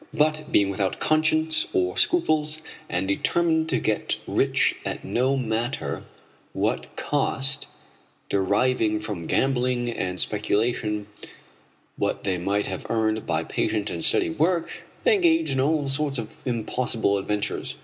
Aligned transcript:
But 0.15 0.45
being 0.51 0.71
without 0.71 0.99
conscience 0.99 1.67
or 1.73 1.95
scruples, 1.95 2.63
and 2.89 3.07
determined 3.07 3.69
to 3.69 3.77
get 3.77 4.17
rich 4.25 4.75
at 4.83 5.05
no 5.05 5.37
matter 5.37 6.01
what 6.53 6.95
cost, 6.95 7.67
deriving 8.27 8.99
from 8.99 9.27
gambling 9.27 9.91
and 9.91 10.19
speculation 10.19 11.05
what 11.97 12.23
they 12.23 12.39
might 12.39 12.65
have 12.65 12.87
earned 12.89 13.27
by 13.27 13.43
patient 13.43 13.91
and 13.91 14.03
steady 14.03 14.31
work, 14.31 14.81
they 15.03 15.13
engaged 15.13 15.51
in 15.53 15.59
all 15.59 15.87
sorts 15.87 16.17
of 16.17 16.31
impossible 16.45 17.19
adventures. 17.19 17.75